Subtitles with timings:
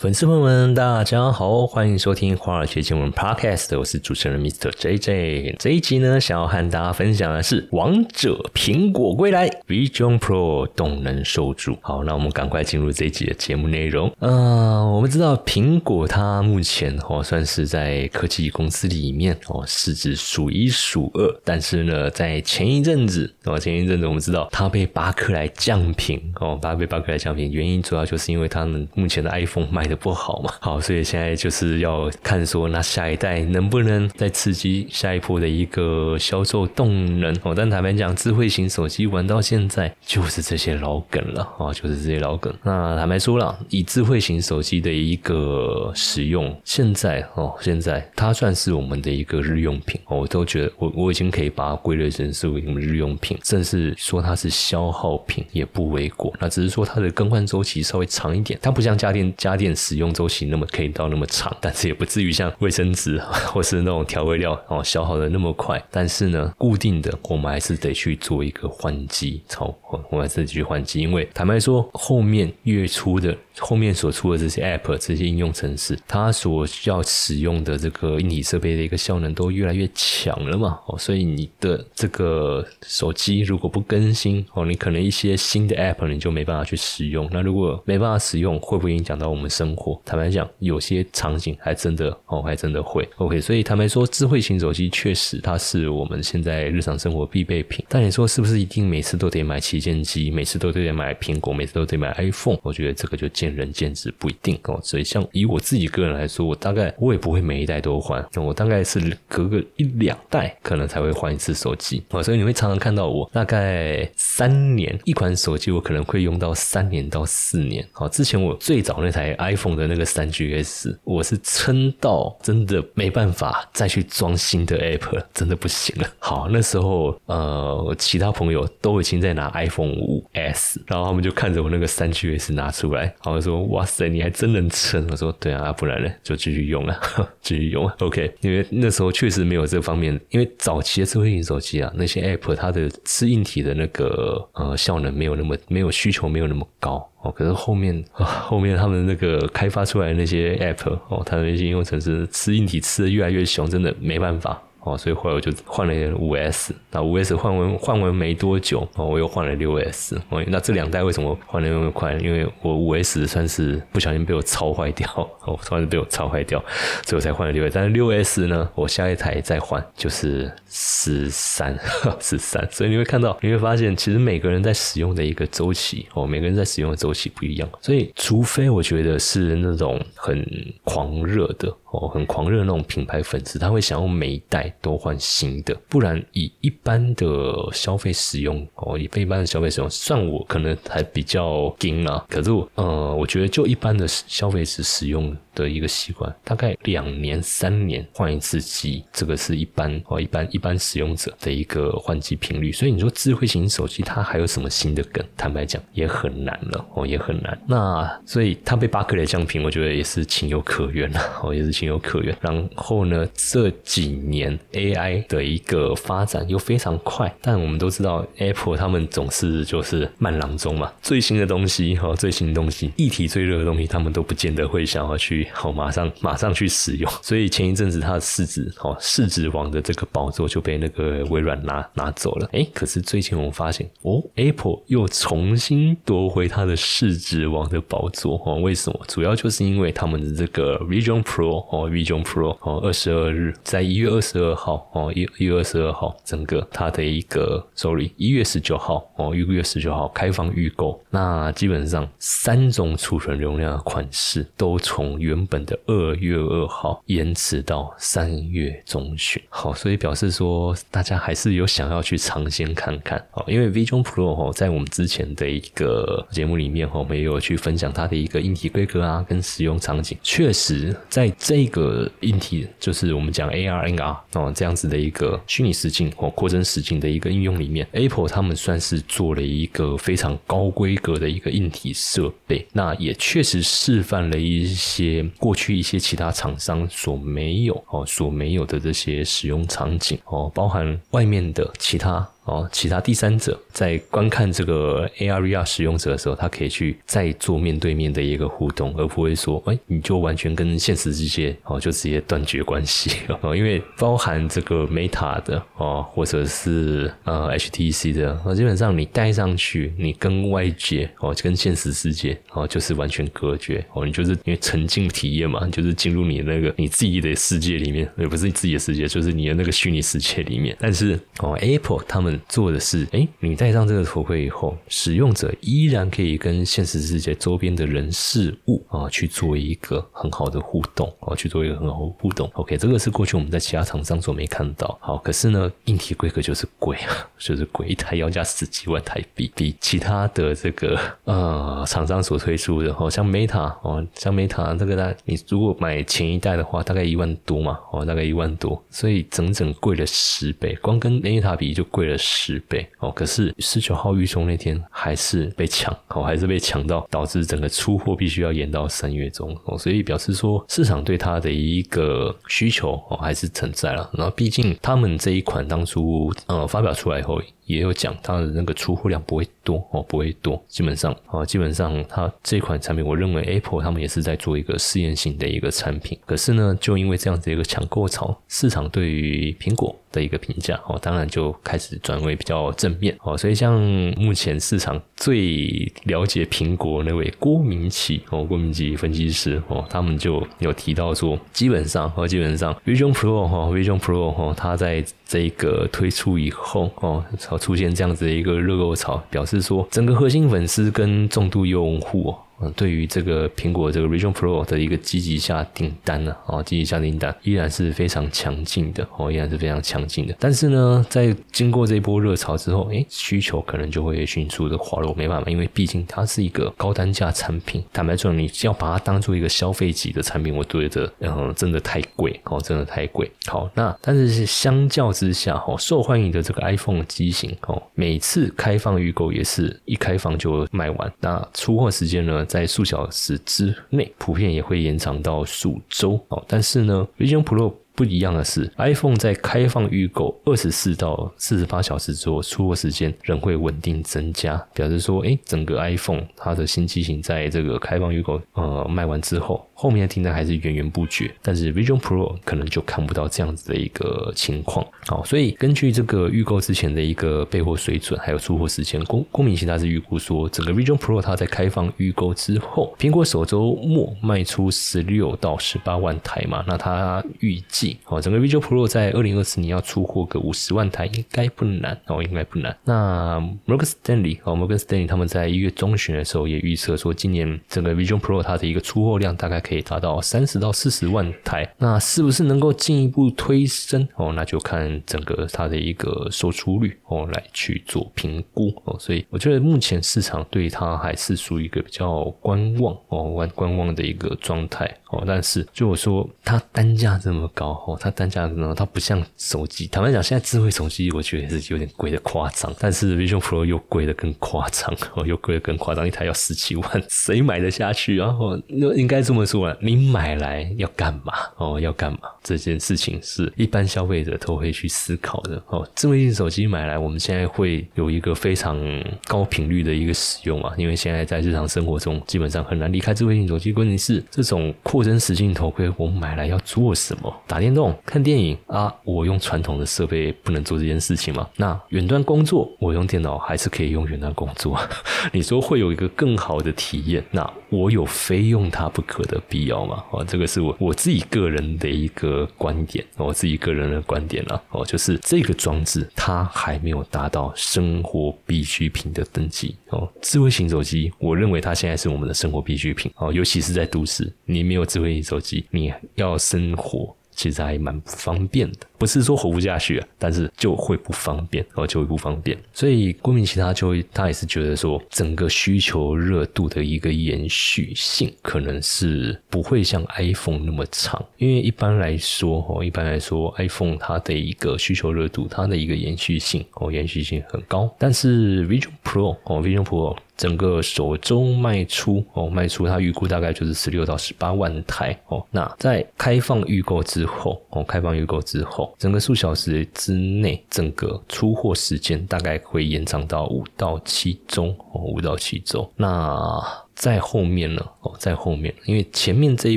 [0.00, 4.70] 粉丝朋友们，大家好，欢迎收听华尔街见闻 Podcast，我是主持人 Mr.
[4.70, 5.56] JJ。
[5.58, 11.76] 这一集呢，想要和大家分享的是《王者苹果归来》，Vision Pro 动能受助。
[11.82, 14.10] 好，那我们赶快进入这一集的节目内容。
[14.20, 29.89] 呃，我们知道苹果它目前哦算是在科技公司里面哦市值数一数二，但是呢，在前一阵子哦前一阵子我们知道它被巴克莱降频哦，它被巴克莱降频，原因主要就是因为他们目前的 iPhone 卖。
[29.90, 37.52] 的不好嘛，好，所以现在就是要看说，那下一代能不能再刺激下一波的一个销售动能哦。
[37.56, 42.54] 但坦白讲，智慧型手机玩到现在就是这些老梗了啊，就是这些老梗。
[42.62, 56.32] 那坦白说了，以智慧型手机的一个使用，现在哦，现在它算是我们的一个日用品，我都觉得我我已经可以把它归类成是我们日用品，甚至说它是消耗品也不为过。
[56.38, 59.74] 那只是说它的更换周期稍微长一点，它不像家电家电。
[59.80, 65.82] 使用周期那么可以到那么长，但是也不至于像卫生纸或是那种调味料哦消耗的那么快。
[65.90, 69.74] 但是呢，固定的我们还是得去做一个换机，操，
[70.10, 71.00] 我们还是得去换机。
[71.00, 80.78] 因为坦白说，后面月初的后面所出的这些 App、这些应用程式，它所需要使用的这个硬体设备的一个效能都越来越强了嘛。
[80.88, 87.26] 哦，所以你的这个手机如果不更新哦，你可能一些新的 App 你就没办法去使用。
[87.32, 89.69] 那如果没办法使用，会不会影响到我们生？
[89.70, 93.40] 生活坦白讲，有些场景还真的哦，还真的会 OK。
[93.40, 97.84] 所以坦白说，智慧型手机确实它是我们现在日常生活必备品。
[97.88, 102.58] 但你说是不是一定每次都得买旗舰机，每次都得买苹果，每次都得买 iPhone？
[102.62, 104.80] 我觉得这个就见仁见智，不一定哦。
[104.82, 108.98] 所以像以我自己个人来说，我大概我也不会每一代都换，我大概是
[109.28, 112.20] 隔个一两代可能才会换一次手机哦。
[112.20, 117.86] 所以你会常常看到我大概三年一款手机，我可能会用到三年到四年。
[117.92, 119.59] 好，之前我最早那台 iPhone。
[119.60, 126.08] iPhone 的那个三 GS，我是撑到真的没办法再去装新的 App，真的不行了。
[126.18, 136.98] 好，那时候呃，其他朋友都已经在拿 iPhone 五 S，然后他们就看着我那个三 GS 拿出来，然后说：“哇塞，你还真能撑！”我说：“对啊，不然呢，就继续用啊，
[137.42, 137.94] 继续用啊。
[137.98, 147.06] ”OK，因为那时候确实没有这方面，因为早期的智慧型手机啊，那些 App 它的吃硬体的那个呃效能没有那么没有需求没有那么高。
[147.22, 154.60] 哦，可是后面啊， 后面他们那个开发出来的那些 App 哦，他们那些应用程式吃硬体吃的越来越凶，真的没办法。
[154.82, 160.20] 哦，所以后来我就换了五 S，那五 S 换完换完没多久，哦，我又换了六 S。
[160.30, 162.14] 哦，那这两代为什么换的那么快？
[162.14, 165.06] 因为我五 S 算是不小心被我超坏掉，
[165.44, 166.58] 哦，突然被我超坏掉，
[167.04, 167.72] 所以我才换了六 S。
[167.74, 171.78] 但是六 S 呢，我下一台再换就是十三，
[172.18, 172.66] 十三。
[172.70, 177.68] 所以你会看到，你会发现，其实每个人在使用的一个周期，哦，每个人在使用的周期不一样。
[177.80, 180.46] 所以，除非我觉得是那种很
[180.84, 184.72] 狂热的，哦，很狂热那种品牌粉丝，他会想要每一代。
[184.82, 187.26] 都换新的，不然以一般的
[187.72, 192.24] 消费使用哦，以一般的消费使用，算我可能还比较精啊。
[192.28, 195.36] 可是我呃，我觉得就一般的消费者使用。
[195.54, 202.72] 的一个习惯，大概两年、三年换一次机，这个是一般哦，一般一般使用者的一个换机频率。
[202.72, 205.24] 所以你说智慧型手机它还有什么新的梗？
[205.36, 207.58] 坦白讲也很难了哦，也很难。
[207.66, 212.36] 那所以它被巴克莱降频，我觉得也是情有可原了 哦，也是情有可原。
[212.40, 225.40] 然后呢，这几年 AI 的一个发展又非常快，但我们都知道 Apple 他们总是就是慢郎中嘛，最新的东西哈，最新的东西，议题最热的东西，他们都不见得会想要去。
[225.52, 227.10] 好，马上马上去使用。
[227.22, 232.48] 所以前一阵子它的市值，哦，市值王的这个宝座就被那个微软拿拿走了。
[232.52, 238.40] 哎，可是最近我们发现，哦，Apple 又重新夺回它的市值王的宝座。
[238.44, 239.00] 哦，为什么？
[239.08, 251.00] 主要就是因为他们的这个 Vision Pro，哦，Vision Pro，哦，二十二日，在一月二十二号，哦，一一月二十二号，整个它的一个，sorry，一月十九号，哦，一月十九号开放预购。
[251.10, 285.19] 那基本上三种储存容量的款式都从原原本的二月二号延迟到三月中旬，好，所以表示说大家还是有想要去尝鲜看看，哦，因为 Vision Pro 哈，在我们之前的一个节目里面哈，我们也有去分享它的一个硬体规格啊，跟使用场景，确实在这个硬体，就是我们讲 AR、NR 哦这样子的一个虚拟实境或扩增实境的一个应用里面，Apple 他们算是做了一个非常高规格的一个硬体设备，那也确实示范了一些。
[285.38, 303.10] 过去一些其他厂商所没有哦，所没有的这些使用场景哦，包含外面的其他哦，其他第三者在观看这个 AR VR 使用者的时候，他可以去再做面对面的一个互动，而不会说，哎，你就完全跟现实世界哦就直接断绝关系
[303.42, 320.76] 哦，因为包含这个 Meta 的哦，或者是呃 HTC 的，哦，基本上你戴上去，你跟外界哦，跟现实世界哦，就是完全隔绝哦，你就是因为沉浸体验嘛，就是进入你那个你自己的世界里面，也不是你自己的世界，就是你的那个虚拟世界里面。
[320.80, 332.50] 但是哦，Apple 他们做的是，哎，你戴上这个头盔以后，使用者依然可以跟现实世界周边的人事物啊去做一个很好的互动，哦，去做一个很好的互动。
[332.54, 334.98] OK，这个是过去我们在其他厂商所没看到。
[335.00, 353.10] 好，可是呢，硬体规格就是贵啊， 就是贵，一台要价十几万台币，比其他的这个呃厂商所推出的，哦，像 Meta 哦，像 Meta 这个呢，你如果买前一代的话，大概一万多嘛，哦，大概一万多，所以整整贵了十倍，光跟 Meta 比就贵了十倍哦。
[353.10, 364.10] 可是十九号预售那天还是被抢，哦，还是被抢到，导致整个出货必须要延到三月中哦，所以表示说市场对它的一个需求哦还是存在了。
[364.12, 367.40] 然后毕竟他们这一款当初呃发表出来以后。
[367.70, 376.18] 也有讲它的那个出货量不会多哦，不会多，基本上啊，基本上它这款产品，我认为 Apple 他们也是在做一个试验性的一个产品。
[376.26, 383.36] 可是呢，就因为这样子一个抢购潮，市场对于苹果的一个评价哦，当然就开始转为比较正面哦。
[383.36, 383.80] 所以像
[384.16, 397.24] 目前市场最了解苹果那位郭明奇哦，郭明奇分析师哦，他们就有提到说，基本上哦，基本上 Vision Pro 哈，Vision Pro 哈，它在这个推出以后哦。
[397.60, 402.34] 出现这样子的一个热购潮，表示说整个核心粉丝跟重度用户。
[402.60, 410.34] 嗯，对于这个苹果这个 Region Pro 的一个积极下订单呢，哦，积极下订单依然是非常强劲的，哦，依然是非常强劲的。
[410.38, 417.82] 但是呢，在经过这一波热潮之后，哎，需求可能就会迅速的滑落，没办法，因为毕竟它是一个高单价产品。
[417.92, 423.30] 坦白说，你要把它当做一个消费级的产品，我觉得，嗯，真的太贵，哦，真的太贵。
[423.46, 432.44] 好，那但是是相较之下，哦，受欢迎的这个 iPhone 机型，哦，每次开放预购也是一开放就卖完，那出货时间呢？
[432.50, 436.44] 在数小时之内，普遍也会延长到数周哦。
[436.48, 449.64] 但是呢，Vision Pro 不一样的是，iPhone 在开放预购二十四到四十八小时之后，出货时间仍会稳定增加，表示说，哎，整个 iPhone 它的新机型在这个开放预购呃卖完之后。
[449.80, 454.86] 后面的订单还是源源不绝，但是 Vision Pro 可能就看不到这样子的一个情况。
[455.06, 472.76] 好，所以根据这个预购之前的一个备货水准，还有出货时间，公公明星他是预估说，整个 Vision Pro 它在开放预购之后，苹果首周末卖出十六到十八万台嘛，那他预计哦，整个 Vision Pro 在二零二四年要出货个五十万台，应该不难哦，应该不难。
[472.84, 479.69] 那 Morgan Stanley 哦，Morgan Stanley 他们在一月中旬的时候也预测说，今年整个 Vision Pro 它的一个出货量大概。
[479.70, 484.32] 可以达到三十到四十万台，那是不是能够进一步推升哦？
[484.34, 488.98] 那就看整个它的一个售出率哦来去做评估哦。
[488.98, 495.22] 所以我觉得目前市场对它还是属于一个比较观望哦，观观望的一个状态哦。
[495.24, 499.86] 但是就我说，它单价这么高哦，它单价呢，它不像手机。
[499.86, 508.34] 坦白讲，现在智慧手机我觉得是有点贵的夸张，但是 Vision Pro 又贵的更夸张哦，又贵的更夸张，一台要十七万，谁买得下去啊？
[508.40, 508.60] 哦，
[508.96, 509.59] 应该这么说。
[509.80, 511.32] 你买来要干嘛？
[511.56, 512.18] 哦，要干嘛？
[512.42, 515.62] 这件事情是一般消费者都会去思考的。
[515.68, 518.78] 哦，智慧型手机买来，我们现在会有一个非常
[519.26, 523.72] 高频率的一个使用啊，因为现在在日常生活中基本上很难离开智慧型手机。
[523.72, 527.32] 关键是这种扩增实境头盔，我买来要做什么？
[527.46, 528.92] 打电动、看电影啊？
[529.04, 531.48] 我用传统的设备不能做这件事情吗？
[531.56, 534.80] 那远端工作，我用电脑还是可以用远端工作？
[535.32, 537.22] 你说会有一个更好的体验？
[537.30, 539.40] 那我有非用它不可的？
[539.50, 540.02] 必要嘛？
[540.12, 544.62] 哦，这个是我我自己个人的一个观点，我自己个人的观点了。
[544.70, 549.76] 哦，就是这个装置它还没有达到生活必需品的等级。
[549.88, 553.12] 哦，智慧型手机，我认为它现在是我们的生活必需品。
[553.16, 557.14] 哦，尤其是在都市，你没有智慧型手机，你要生活。
[557.40, 562.54] 其实还蛮不方便的，不是说活不下去啊，但是就会不方便，哦，就会不方便。
[562.70, 577.90] 所以郭明其他就会，他也是觉得说，整个需求热度的一个延续性，可能是不会像 iPhone 那么长，因为一般来说，哦，一般来说，iPhone 它的一个需求热度，它的一个延续性，哦，延续性很高。
[577.98, 580.14] 但是 Vision Pro，哦，Vision Pro。
[580.40, 585.46] 整个首周卖出哦，卖出它预估大概就是十六到十八万台哦。
[585.50, 595.86] 那在开放预购之后哦，开放预购之后，整个数小时之内，整个出货时间大概会延长到五到七周哦，五到七周。
[595.94, 596.58] 那
[596.94, 597.86] 在后面呢？
[598.00, 599.76] 哦，在后面，因为前面这一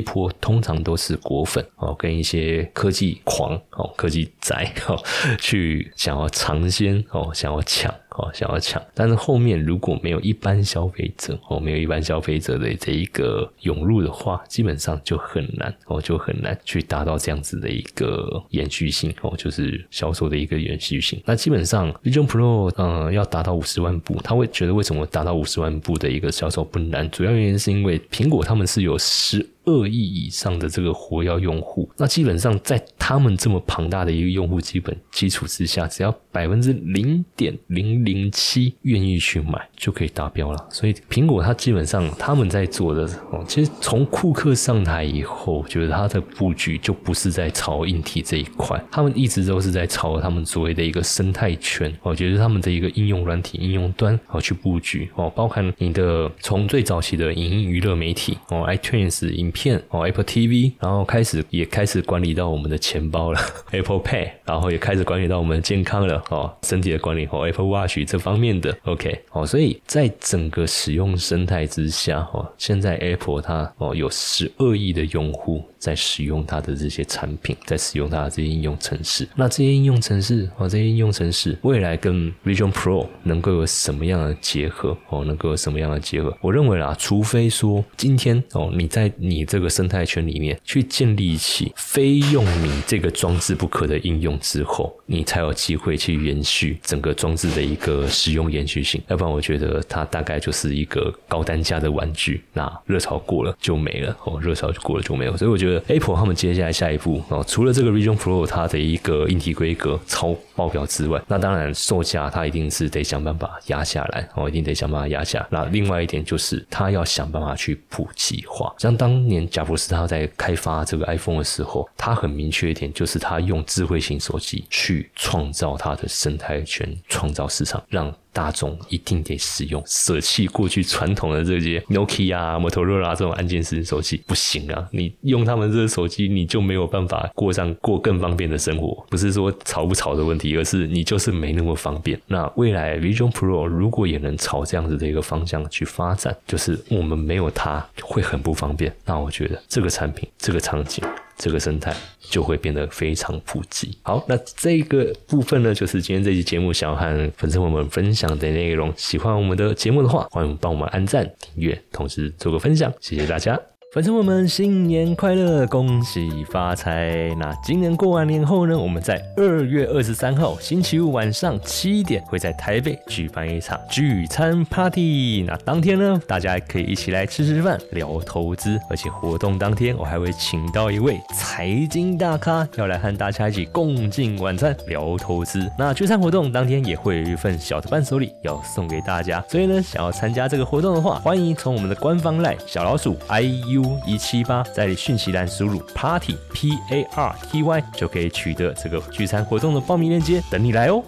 [0.00, 4.98] 波通常都是果粉哦，跟一些科技狂哦、科技宅哦，
[5.38, 7.94] 去想要尝鲜哦，想要抢。
[8.14, 21.20] 哦，想要抢，但是后面如果没有一般消费者哦，没有一般消费者的这一个涌入的话，基本上就很难哦，就很难去达到这样子的一个延续性哦，就是销售的一个延续性。
[21.24, 27.10] 那基本上，Vision Pro 呃要达到五十万部，他会觉得为什么达到五十万部的一个销售不难？
[27.10, 29.44] 主要原因是因为苹果他们是有十。
[29.64, 40.68] 二亿以上的这个活跃用户，那基本上在他们这么庞大的一个用户基本基础之下，只要百分之零点零零七愿意去买，就可以达标了。
[40.70, 51.90] 所以苹果它基本上他们在做的哦，其实从库克上台以后，觉得他的布局就不是在炒硬体这一块，他们一直都是在炒他们所谓的一个生态圈。
[52.02, 59.53] 我觉得他们的一个应用软体应用端哦去布局哦，包含你的从最早期的影音娱乐媒体哦，iTunes 影。
[59.54, 63.40] 片哦，Apple TV，然后开始也开始管理到我们的钱包了，
[63.72, 68.76] Apple Pay，然后也开始管理到我们的健康了哦，身体的管理哦，Apple Watch 这方面的。
[68.84, 79.28] OK 哦，所以在整个使用生态之下哦，现在 Apple 它哦有十二亿的用户在使用它的这些产品，在使用它的这些应用程式。
[79.36, 85.22] 那这些应用程式哦，这些应用程式未来跟 Vision Pro 能够有什么样的结合哦？
[85.26, 86.34] 能够有什么样的结合？
[86.40, 99.02] 我认为啦，除非说今天哦，你在你这个生态圈里面去建立起非用你这个装置不可的应用之后，你才有机会去延续整个装置的一个使用延续性。
[99.08, 105.36] 要不然，我觉得它大概就是一个高单价的玩具，那热潮过了就没了哦，热潮就过了就没有。
[105.36, 115.46] 所以我觉得 Apple 他们接下来下一步哦，除了这个 Region Pro 它的一个硬体规格超爆表之外，那当然售价它一定是得想办法压下来哦，一定得想办法压下。
[115.50, 119.44] 那另外一点就是它要想办法去普及化，像当年。
[119.54, 128.12] 贾博士他在开发这个 iPhone 的时候，他很明确一点，就是他用智慧型手机去创造他的生态圈，创造市场，让。
[128.34, 134.86] 大众一定得使用，舍弃过去传统的这些 Nokia、摩托罗拉这种按键式手机不行啊！
[134.90, 139.06] 你用他们这个手机，你就没有办法过上过更方便的生活。
[139.08, 142.20] 不是说潮不潮的问题，而是你就是没那么方便。
[142.26, 148.94] 那未来 Vision Pro 如果也能朝这样子的一个方向去发展，就是我们没有它会很不方便。
[149.04, 151.04] 那我觉得这个产品、这个场景。
[151.36, 153.96] 这个生态就会变得非常普及。
[154.02, 158.92] 好，那这个部分呢，就是今天这期节目想要和粉丝朋友们分享的内容。
[158.96, 163.73] 喜欢我们的节目的话，欢迎帮我们按赞、订阅，同时做个分享，谢谢大家。
[163.94, 167.32] 粉丝朋友们，新年快乐，恭喜发财！
[167.38, 175.44] 那今年过完年后呢，我们在二月二十三号星期五晚上七点，会在台北举办一场聚餐 party。
[175.46, 185.70] 那当天呢，大家可以一起来吃吃饭、聊投资，而且活动当天我还会请到一位财经大咖，要来和大家一起共进晚餐、聊投资。
[185.78, 193.83] 那聚餐活动当天也会有一份小的伴手礼要送给大家，所以呢，想要参加这个活动的话，欢迎从我们的官方赖小老鼠 iu。
[194.06, 201.02] 一七八，在讯息栏输入 party p a r t y 就可以取得这个聚餐活动的报名链接，等你来哦。